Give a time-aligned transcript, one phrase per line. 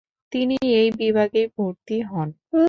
[0.31, 2.29] তিনি এই বিভাগেই ভর্তি হন।